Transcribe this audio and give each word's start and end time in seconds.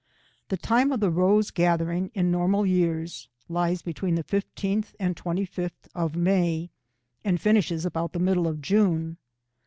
The 0.49 0.57
time 0.57 0.91
of 0.91 0.99
the 0.99 1.11
rose 1.11 1.51
gathering 1.51 2.09
in 2.15 2.31
normal 2.31 2.65
years 2.65 3.29
lies 3.47 3.83
between 3.83 4.15
the 4.15 4.23
15 4.23 4.81
th 4.81 4.95
and 4.99 5.15
25th 5.15 5.89
of 5.93 6.15
May, 6.15 6.71
and 7.23 7.39
finishes 7.39 7.85
about 7.85 8.13
the 8.13 8.19
middle 8.19 8.47
of 8.47 8.61
June. 8.63 9.17